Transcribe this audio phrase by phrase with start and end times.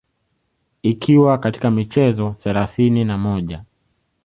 [0.81, 3.63] ikiwa ni katika michezo thelathini na moja